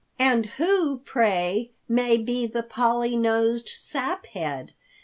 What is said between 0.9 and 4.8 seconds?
pray, may be the Polly nosed Saphead?"